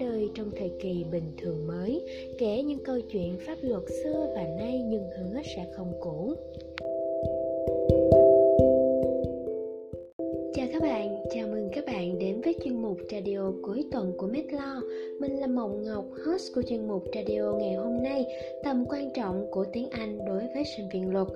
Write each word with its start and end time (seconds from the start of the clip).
ra 0.00 0.06
đời 0.06 0.28
trong 0.34 0.50
thời 0.58 0.70
kỳ 0.80 1.04
bình 1.12 1.32
thường 1.38 1.66
mới, 1.66 2.02
kể 2.38 2.62
những 2.62 2.84
câu 2.84 3.00
chuyện 3.00 3.36
pháp 3.46 3.56
luật 3.62 3.82
xưa 4.02 4.26
và 4.34 4.42
nay 4.58 4.82
nhưng 4.86 5.02
hứa 5.02 5.40
sẽ 5.56 5.66
không 5.76 5.92
cũ. 6.00 6.34
Chào 10.54 10.66
các 10.72 10.82
bạn, 10.82 11.24
chào 11.34 11.48
mừng 11.48 11.68
các 11.72 11.84
bạn 11.86 12.18
đến 12.18 12.40
với 12.40 12.54
chuyên 12.64 12.82
mục 12.82 12.98
radio 13.10 13.52
cuối 13.62 13.84
tuần 13.92 14.12
của 14.16 14.26
Medlaw. 14.26 14.80
Mình 15.20 15.40
là 15.40 15.46
Mộng 15.46 15.82
Ngọc, 15.82 16.04
host 16.26 16.54
của 16.54 16.62
chuyên 16.62 16.88
mục 16.88 17.04
radio 17.14 17.52
ngày 17.52 17.74
hôm 17.74 18.02
nay, 18.02 18.26
tầm 18.64 18.84
quan 18.88 19.10
trọng 19.14 19.46
của 19.50 19.64
tiếng 19.72 19.88
Anh 19.90 20.18
đối 20.26 20.42
với 20.54 20.64
sinh 20.76 20.88
viên 20.92 21.12
luật. 21.12 21.28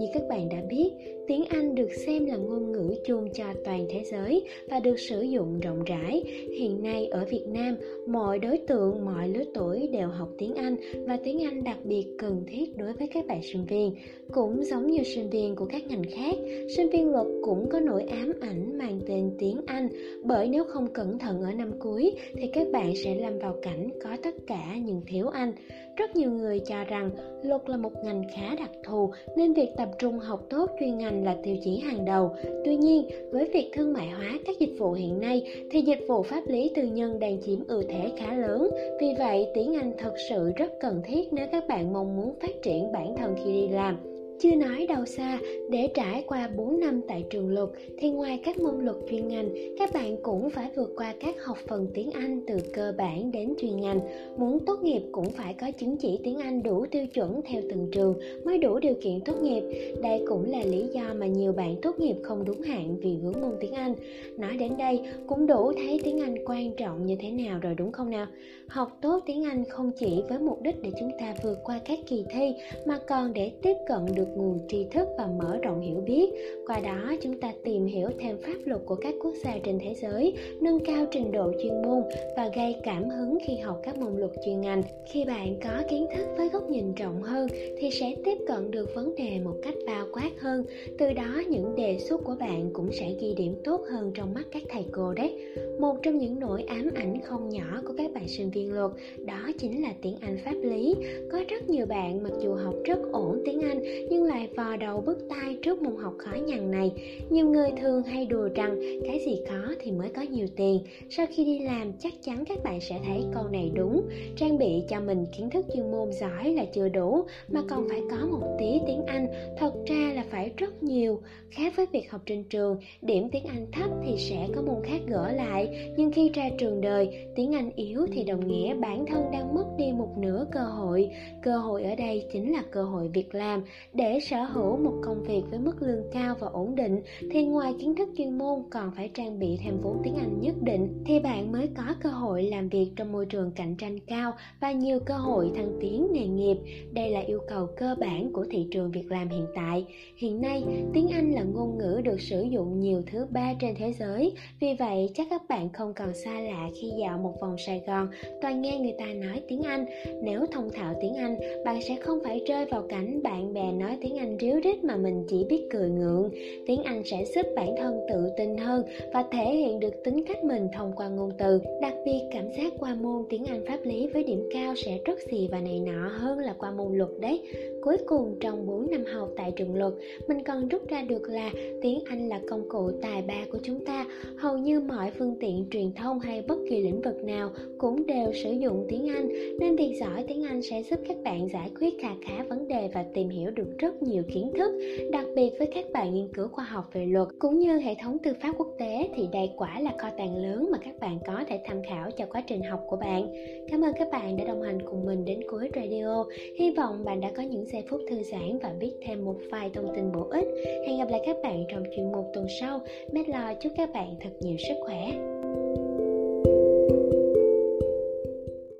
Như 0.00 0.06
các 0.14 0.22
bạn 0.28 0.48
đã 0.48 0.62
biết, 0.68 0.92
tiếng 1.26 1.44
Anh 1.48 1.74
được 1.74 1.90
xem 2.06 2.26
là 2.26 2.36
ngôn 2.36 2.72
ngữ 2.72 2.73
chung 3.06 3.28
cho 3.34 3.44
toàn 3.64 3.86
thế 3.90 4.02
giới 4.04 4.44
và 4.70 4.80
được 4.80 4.96
sử 4.98 5.22
dụng 5.22 5.60
rộng 5.60 5.84
rãi. 5.84 6.22
Hiện 6.58 6.82
nay 6.82 7.06
ở 7.06 7.24
Việt 7.30 7.44
Nam, 7.46 7.76
mọi 8.06 8.38
đối 8.38 8.58
tượng, 8.58 9.04
mọi 9.04 9.28
lứa 9.28 9.44
tuổi 9.54 9.88
đều 9.92 10.08
học 10.08 10.28
tiếng 10.38 10.54
Anh 10.54 10.76
và 11.06 11.18
tiếng 11.24 11.44
Anh 11.44 11.64
đặc 11.64 11.78
biệt 11.84 12.06
cần 12.18 12.44
thiết 12.46 12.76
đối 12.76 12.92
với 12.92 13.08
các 13.14 13.26
bạn 13.26 13.42
sinh 13.42 13.64
viên. 13.64 13.94
Cũng 14.32 14.64
giống 14.64 14.90
như 14.90 15.02
sinh 15.02 15.30
viên 15.30 15.56
của 15.56 15.64
các 15.64 15.86
ngành 15.88 16.04
khác, 16.04 16.34
sinh 16.76 16.90
viên 16.90 17.12
luật 17.12 17.26
cũng 17.42 17.68
có 17.70 17.80
nỗi 17.80 18.02
ám 18.02 18.32
ảnh 18.40 18.78
mang 18.78 19.00
tên 19.08 19.30
tiếng 19.38 19.60
Anh 19.66 19.88
bởi 20.24 20.48
nếu 20.48 20.64
không 20.64 20.92
cẩn 20.92 21.18
thận 21.18 21.42
ở 21.42 21.52
năm 21.52 21.72
cuối 21.78 22.12
thì 22.34 22.50
các 22.52 22.66
bạn 22.72 22.96
sẽ 22.96 23.14
lâm 23.14 23.38
vào 23.38 23.56
cảnh 23.62 23.88
có 24.02 24.16
tất 24.22 24.34
cả 24.46 24.76
nhưng 24.84 25.00
thiếu 25.06 25.28
Anh. 25.28 25.52
Rất 25.96 26.16
nhiều 26.16 26.30
người 26.30 26.60
cho 26.60 26.84
rằng 26.84 27.10
luật 27.42 27.62
là 27.66 27.76
một 27.76 27.92
ngành 28.04 28.22
khá 28.34 28.56
đặc 28.58 28.70
thù 28.84 29.12
nên 29.36 29.52
việc 29.52 29.68
tập 29.76 29.88
trung 29.98 30.18
học 30.18 30.46
tốt 30.50 30.70
chuyên 30.80 30.98
ngành 30.98 31.24
là 31.24 31.36
tiêu 31.42 31.56
chí 31.64 31.78
hàng 31.78 32.04
đầu. 32.04 32.30
Tuy 32.64 32.76
nhiên, 32.76 32.83
với 33.32 33.48
việc 33.52 33.70
thương 33.72 33.92
mại 33.92 34.08
hóa 34.08 34.38
các 34.46 34.58
dịch 34.58 34.74
vụ 34.78 34.92
hiện 34.92 35.20
nay 35.20 35.42
thì 35.70 35.80
dịch 35.80 36.04
vụ 36.08 36.22
pháp 36.22 36.42
lý 36.46 36.70
tư 36.74 36.82
nhân 36.82 37.18
đang 37.18 37.42
chiếm 37.42 37.58
ưu 37.68 37.82
thế 37.88 38.12
khá 38.16 38.34
lớn. 38.34 38.70
Vì 39.00 39.14
vậy, 39.18 39.46
tiếng 39.54 39.76
Anh 39.76 39.92
thật 39.98 40.14
sự 40.28 40.52
rất 40.56 40.72
cần 40.80 41.02
thiết 41.04 41.32
nếu 41.32 41.46
các 41.52 41.68
bạn 41.68 41.92
mong 41.92 42.16
muốn 42.16 42.34
phát 42.40 42.62
triển 42.62 42.92
bản 42.92 43.16
thân 43.16 43.34
khi 43.44 43.52
đi 43.52 43.68
làm. 43.68 44.13
Chưa 44.38 44.54
nói 44.54 44.86
đâu 44.88 45.06
xa, 45.06 45.38
để 45.70 45.88
trải 45.94 46.24
qua 46.26 46.48
4 46.56 46.80
năm 46.80 47.00
tại 47.08 47.24
trường 47.30 47.54
luật 47.54 47.68
thì 47.98 48.10
ngoài 48.10 48.40
các 48.44 48.58
môn 48.58 48.84
luật 48.84 48.96
chuyên 49.10 49.28
ngành, 49.28 49.48
các 49.78 49.92
bạn 49.92 50.16
cũng 50.22 50.50
phải 50.50 50.70
vượt 50.76 50.90
qua 50.96 51.14
các 51.20 51.44
học 51.44 51.58
phần 51.68 51.88
tiếng 51.94 52.10
Anh 52.10 52.40
từ 52.46 52.58
cơ 52.72 52.92
bản 52.98 53.32
đến 53.32 53.54
chuyên 53.60 53.76
ngành. 53.76 54.00
Muốn 54.36 54.58
tốt 54.66 54.82
nghiệp 54.82 55.02
cũng 55.12 55.30
phải 55.30 55.54
có 55.54 55.70
chứng 55.70 55.96
chỉ 55.96 56.18
tiếng 56.24 56.38
Anh 56.38 56.62
đủ 56.62 56.86
tiêu 56.90 57.06
chuẩn 57.06 57.40
theo 57.44 57.62
từng 57.70 57.88
trường 57.92 58.18
mới 58.44 58.58
đủ 58.58 58.78
điều 58.78 58.94
kiện 59.02 59.20
tốt 59.20 59.34
nghiệp. 59.42 59.62
Đây 60.02 60.24
cũng 60.28 60.50
là 60.50 60.64
lý 60.64 60.86
do 60.92 61.14
mà 61.14 61.26
nhiều 61.26 61.52
bạn 61.52 61.76
tốt 61.82 61.98
nghiệp 61.98 62.16
không 62.22 62.44
đúng 62.44 62.60
hạn 62.60 62.96
vì 63.00 63.16
vướng 63.22 63.40
môn 63.40 63.52
tiếng 63.60 63.72
Anh. 63.72 63.94
Nói 64.38 64.56
đến 64.56 64.72
đây 64.78 65.00
cũng 65.26 65.46
đủ 65.46 65.72
thấy 65.72 66.00
tiếng 66.04 66.20
Anh 66.20 66.34
quan 66.46 66.70
trọng 66.76 67.06
như 67.06 67.16
thế 67.20 67.30
nào 67.30 67.58
rồi 67.62 67.74
đúng 67.74 67.92
không 67.92 68.10
nào? 68.10 68.26
Học 68.68 68.98
tốt 69.02 69.22
tiếng 69.26 69.44
Anh 69.44 69.64
không 69.68 69.90
chỉ 69.98 70.22
với 70.28 70.38
mục 70.38 70.62
đích 70.62 70.82
để 70.82 70.90
chúng 71.00 71.10
ta 71.20 71.34
vượt 71.42 71.58
qua 71.64 71.80
các 71.84 71.98
kỳ 72.06 72.24
thi 72.30 72.54
mà 72.86 72.98
còn 73.08 73.32
để 73.32 73.52
tiếp 73.62 73.76
cận 73.88 74.06
được 74.14 74.23
nguồn 74.36 74.58
tri 74.68 74.86
thức 74.90 75.08
và 75.18 75.26
mở 75.38 75.58
rộng 75.62 75.80
hiểu 75.80 76.00
biết. 76.06 76.30
Qua 76.66 76.80
đó 76.80 77.14
chúng 77.22 77.40
ta 77.40 77.52
tìm 77.64 77.86
hiểu 77.86 78.08
thêm 78.18 78.36
pháp 78.42 78.56
luật 78.64 78.80
của 78.86 78.94
các 78.94 79.14
quốc 79.22 79.34
gia 79.44 79.58
trên 79.64 79.78
thế 79.78 79.94
giới, 79.94 80.34
nâng 80.60 80.80
cao 80.84 81.06
trình 81.10 81.32
độ 81.32 81.52
chuyên 81.62 81.82
môn 81.82 82.02
và 82.36 82.50
gây 82.56 82.76
cảm 82.82 83.08
hứng 83.08 83.38
khi 83.46 83.56
học 83.56 83.80
các 83.82 83.98
môn 83.98 84.16
luật 84.16 84.30
chuyên 84.44 84.60
ngành. 84.60 84.82
Khi 85.12 85.24
bạn 85.24 85.56
có 85.64 85.82
kiến 85.90 86.06
thức 86.16 86.26
với 86.36 86.48
góc 86.48 86.70
nhìn 86.70 86.94
rộng 86.94 87.22
hơn 87.22 87.48
thì 87.78 87.90
sẽ 87.90 88.14
tiếp 88.24 88.38
cận 88.46 88.70
được 88.70 88.94
vấn 88.94 89.14
đề 89.16 89.38
một 89.44 89.54
cách 89.62 89.74
bao 89.86 90.06
quát 90.12 90.30
hơn. 90.40 90.64
Từ 90.98 91.12
đó 91.12 91.42
những 91.48 91.74
đề 91.76 91.98
xuất 91.98 92.24
của 92.24 92.36
bạn 92.40 92.70
cũng 92.72 92.88
sẽ 92.92 93.14
ghi 93.20 93.34
điểm 93.36 93.54
tốt 93.64 93.80
hơn 93.90 94.12
trong 94.14 94.34
mắt 94.34 94.46
các 94.52 94.62
thầy 94.68 94.84
cô 94.92 95.12
đấy. 95.12 95.36
Một 95.78 95.96
trong 96.02 96.18
những 96.18 96.40
nỗi 96.40 96.62
ám 96.62 96.90
ảnh 96.94 97.20
không 97.24 97.48
nhỏ 97.48 97.82
của 97.86 97.94
các 97.96 98.12
bạn 98.14 98.28
sinh 98.28 98.50
viên 98.50 98.72
luật 98.72 98.90
đó 99.18 99.50
chính 99.58 99.82
là 99.82 99.94
tiếng 100.02 100.16
Anh 100.20 100.38
pháp 100.44 100.54
lý. 100.62 100.94
Có 101.32 101.38
rất 101.48 101.70
nhiều 101.70 101.86
bạn 101.86 102.22
mặc 102.22 102.32
dù 102.42 102.54
học 102.54 102.74
rất 102.84 102.98
ổn 103.12 103.42
tiếng 103.44 103.60
Anh 103.60 103.82
nhưng 104.14 104.24
lại 104.24 104.48
vò 104.56 104.76
đầu 104.76 105.02
bứt 105.06 105.18
tai 105.28 105.58
trước 105.62 105.82
môn 105.82 105.96
học 105.96 106.14
khó 106.18 106.32
nhằn 106.46 106.70
này. 106.70 106.92
Nhiều 107.30 107.48
người 107.48 107.70
thường 107.80 108.02
hay 108.02 108.26
đùa 108.26 108.48
rằng 108.54 108.80
cái 109.06 109.20
gì 109.26 109.40
khó 109.48 109.74
thì 109.80 109.92
mới 109.92 110.08
có 110.08 110.22
nhiều 110.22 110.46
tiền. 110.56 110.80
Sau 111.10 111.26
khi 111.30 111.44
đi 111.44 111.58
làm 111.58 111.92
chắc 111.98 112.12
chắn 112.22 112.44
các 112.44 112.62
bạn 112.64 112.80
sẽ 112.80 113.00
thấy 113.06 113.24
câu 113.34 113.48
này 113.48 113.70
đúng. 113.74 114.02
Trang 114.36 114.58
bị 114.58 114.82
cho 114.88 115.00
mình 115.00 115.26
kiến 115.36 115.50
thức 115.50 115.66
chuyên 115.74 115.90
môn 115.90 116.12
giỏi 116.12 116.52
là 116.52 116.64
chưa 116.64 116.88
đủ 116.88 117.24
mà 117.48 117.60
còn 117.68 117.88
phải 117.88 118.00
có 118.10 118.26
một 118.26 118.56
tí 118.58 118.80
tiếng 118.86 119.06
Anh. 119.06 119.26
Thật 119.58 119.72
ra 119.86 120.12
là 120.14 120.24
phải 120.30 120.50
rất 120.56 120.82
nhiều. 120.82 121.20
Khác 121.50 121.72
với 121.76 121.86
việc 121.92 122.10
học 122.10 122.20
trên 122.26 122.44
trường, 122.44 122.76
điểm 123.02 123.28
tiếng 123.32 123.44
Anh 123.44 123.66
thấp 123.72 123.90
thì 124.06 124.16
sẽ 124.18 124.48
có 124.54 124.62
môn 124.62 124.84
khác 124.84 125.00
gỡ 125.06 125.32
lại. 125.32 125.92
Nhưng 125.96 126.12
khi 126.12 126.30
ra 126.34 126.50
trường 126.58 126.80
đời, 126.80 127.26
tiếng 127.36 127.54
Anh 127.54 127.70
yếu 127.76 128.06
thì 128.12 128.24
đồng 128.24 128.48
nghĩa 128.48 128.74
bản 128.74 129.06
thân 129.06 129.30
đang 129.32 129.54
mất 129.54 129.64
đi 129.78 129.92
một 129.92 130.08
nửa 130.18 130.46
cơ 130.52 130.60
hội. 130.60 131.10
Cơ 131.42 131.58
hội 131.58 131.82
ở 131.82 131.94
đây 131.94 132.24
chính 132.32 132.52
là 132.52 132.62
cơ 132.70 132.82
hội 132.82 133.08
việc 133.14 133.34
làm. 133.34 133.62
Để 133.92 134.03
để 134.04 134.20
sở 134.20 134.42
hữu 134.44 134.76
một 134.76 134.94
công 135.02 135.22
việc 135.22 135.42
với 135.50 135.58
mức 135.58 135.82
lương 135.82 136.02
cao 136.12 136.34
và 136.40 136.48
ổn 136.52 136.74
định 136.74 137.00
thì 137.30 137.44
ngoài 137.44 137.74
kiến 137.80 137.94
thức 137.94 138.08
chuyên 138.18 138.38
môn 138.38 138.62
còn 138.70 138.90
phải 138.96 139.10
trang 139.14 139.38
bị 139.38 139.58
thêm 139.64 139.80
vốn 139.82 140.00
tiếng 140.04 140.14
Anh 140.14 140.40
nhất 140.40 140.54
định 140.62 141.02
thì 141.06 141.20
bạn 141.20 141.52
mới 141.52 141.68
có 141.76 141.94
cơ 142.02 142.10
hội 142.10 142.42
làm 142.42 142.68
việc 142.68 142.90
trong 142.96 143.12
môi 143.12 143.26
trường 143.26 143.50
cạnh 143.56 143.74
tranh 143.76 143.98
cao 144.06 144.32
và 144.60 144.72
nhiều 144.72 145.00
cơ 145.00 145.14
hội 145.14 145.50
thăng 145.56 145.78
tiến 145.80 146.06
nghề 146.12 146.26
nghiệp. 146.26 146.56
Đây 146.92 147.10
là 147.10 147.20
yêu 147.20 147.40
cầu 147.48 147.66
cơ 147.76 147.94
bản 148.00 148.32
của 148.32 148.46
thị 148.50 148.66
trường 148.70 148.90
việc 148.90 149.10
làm 149.10 149.28
hiện 149.28 149.46
tại. 149.54 149.84
Hiện 150.16 150.40
nay, 150.40 150.64
tiếng 150.92 151.08
Anh 151.08 151.32
là 151.32 151.42
ngôn 151.42 151.78
ngữ 151.78 152.00
được 152.04 152.20
sử 152.20 152.42
dụng 152.42 152.80
nhiều 152.80 153.02
thứ 153.12 153.26
ba 153.30 153.54
trên 153.60 153.74
thế 153.78 153.92
giới. 153.92 154.32
Vì 154.60 154.74
vậy, 154.78 155.10
chắc 155.14 155.26
các 155.30 155.42
bạn 155.48 155.68
không 155.72 155.94
còn 155.94 156.14
xa 156.14 156.40
lạ 156.40 156.68
khi 156.80 156.90
dạo 157.00 157.18
một 157.18 157.34
vòng 157.40 157.56
Sài 157.66 157.82
Gòn 157.86 158.08
toàn 158.42 158.62
nghe 158.62 158.78
người 158.78 158.94
ta 158.98 159.06
nói 159.06 159.42
tiếng 159.48 159.62
Anh. 159.62 159.84
Nếu 160.22 160.46
thông 160.52 160.70
thạo 160.70 160.94
tiếng 161.02 161.14
Anh, 161.14 161.36
bạn 161.64 161.82
sẽ 161.82 161.96
không 161.96 162.18
phải 162.24 162.40
rơi 162.48 162.64
vào 162.64 162.82
cảnh 162.88 163.22
bạn 163.22 163.52
bè 163.52 163.72
nói 163.72 163.93
tiếng 164.00 164.16
Anh 164.16 164.36
ríu 164.40 164.60
rít 164.60 164.84
mà 164.84 164.96
mình 164.96 165.24
chỉ 165.28 165.44
biết 165.44 165.66
cười 165.70 165.90
ngượng. 165.90 166.30
Tiếng 166.66 166.82
Anh 166.82 167.02
sẽ 167.04 167.24
giúp 167.34 167.46
bản 167.56 167.74
thân 167.78 168.00
tự 168.08 168.30
tin 168.36 168.56
hơn 168.56 168.84
và 169.12 169.24
thể 169.32 169.56
hiện 169.56 169.80
được 169.80 170.04
tính 170.04 170.24
cách 170.28 170.44
mình 170.44 170.68
thông 170.76 170.92
qua 170.96 171.08
ngôn 171.08 171.30
từ. 171.38 171.60
Đặc 171.80 171.94
biệt 172.04 172.20
cảm 172.32 172.44
giác 172.58 172.72
qua 172.78 172.94
môn 172.94 173.24
tiếng 173.30 173.44
Anh 173.44 173.64
pháp 173.66 173.78
lý 173.84 174.06
với 174.06 174.24
điểm 174.24 174.48
cao 174.52 174.74
sẽ 174.76 174.98
rất 175.04 175.18
xì 175.30 175.48
và 175.50 175.60
này 175.60 175.80
nọ 175.80 176.08
hơn 176.08 176.38
là 176.38 176.54
qua 176.58 176.70
môn 176.70 176.98
luật 176.98 177.10
đấy. 177.20 177.42
Cuối 177.82 177.96
cùng 178.06 178.36
trong 178.40 178.66
4 178.66 178.90
năm 178.90 179.04
học 179.04 179.28
tại 179.36 179.52
trường 179.56 179.76
luật, 179.76 179.92
mình 180.28 180.42
còn 180.44 180.68
rút 180.68 180.88
ra 180.88 181.02
được 181.02 181.28
là 181.28 181.50
tiếng 181.82 181.98
Anh 182.04 182.28
là 182.28 182.40
công 182.48 182.68
cụ 182.68 182.90
tài 183.02 183.22
ba 183.22 183.44
của 183.52 183.58
chúng 183.62 183.84
ta. 183.84 184.06
Hầu 184.36 184.58
như 184.58 184.80
mọi 184.80 185.10
phương 185.18 185.36
tiện 185.40 185.66
truyền 185.70 185.92
thông 185.92 186.20
hay 186.20 186.42
bất 186.42 186.58
kỳ 186.70 186.80
lĩnh 186.80 187.02
vực 187.02 187.24
nào 187.24 187.50
cũng 187.78 188.06
đều 188.06 188.32
sử 188.44 188.52
dụng 188.52 188.86
tiếng 188.88 189.08
Anh, 189.08 189.28
nên 189.58 189.76
việc 189.76 189.96
giỏi 190.00 190.24
tiếng 190.28 190.44
Anh 190.44 190.62
sẽ 190.62 190.82
giúp 190.82 191.00
các 191.08 191.16
bạn 191.24 191.48
giải 191.52 191.70
quyết 191.80 191.94
khá 192.00 192.10
khá 192.26 192.44
vấn 192.48 192.68
đề 192.68 192.90
và 192.94 193.04
tìm 193.14 193.28
hiểu 193.28 193.50
được 193.50 193.78
rất 193.78 193.83
rất 193.84 194.02
nhiều 194.02 194.22
kiến 194.34 194.52
thức. 194.58 194.72
Đặc 195.12 195.26
biệt 195.36 195.50
với 195.58 195.68
các 195.74 195.84
bạn 195.92 196.14
nghiên 196.14 196.28
cứu 196.34 196.48
khoa 196.48 196.64
học 196.64 196.84
về 196.92 197.06
luật 197.06 197.28
cũng 197.38 197.58
như 197.58 197.76
hệ 197.78 197.94
thống 198.02 198.18
tư 198.18 198.32
pháp 198.42 198.54
quốc 198.58 198.68
tế 198.78 199.08
thì 199.16 199.28
đây 199.32 199.50
quả 199.56 199.80
là 199.80 199.92
kho 199.98 200.08
tàng 200.18 200.36
lớn 200.36 200.68
mà 200.72 200.78
các 200.84 200.94
bạn 201.00 201.18
có 201.26 201.44
thể 201.48 201.60
tham 201.64 201.82
khảo 201.88 202.10
cho 202.10 202.26
quá 202.32 202.42
trình 202.46 202.62
học 202.62 202.80
của 202.88 202.96
bạn. 202.96 203.28
Cảm 203.70 203.84
ơn 203.84 203.92
các 203.98 204.08
bạn 204.12 204.36
đã 204.36 204.44
đồng 204.44 204.62
hành 204.62 204.78
cùng 204.86 205.06
mình 205.06 205.24
đến 205.24 205.40
cuối 205.50 205.70
radio. 205.74 206.24
Hy 206.58 206.70
vọng 206.70 207.04
bạn 207.04 207.20
đã 207.20 207.30
có 207.36 207.42
những 207.42 207.64
giây 207.66 207.84
phút 207.88 208.00
thư 208.10 208.22
giãn 208.22 208.58
và 208.62 208.72
biết 208.80 208.92
thêm 209.06 209.24
một 209.24 209.36
vài 209.50 209.70
thông 209.74 209.92
tin 209.96 210.12
bổ 210.12 210.28
ích. 210.30 210.46
Hẹn 210.86 210.98
gặp 210.98 211.08
lại 211.10 211.20
các 211.26 211.36
bạn 211.42 211.64
trong 211.68 211.82
chuyên 211.96 212.12
mục 212.12 212.24
tuần 212.34 212.46
sau. 212.60 212.80
Medlo 213.12 213.54
chúc 213.54 213.72
các 213.76 213.92
bạn 213.92 214.16
thật 214.20 214.30
nhiều 214.40 214.56
sức 214.68 214.74
khỏe. 214.84 215.33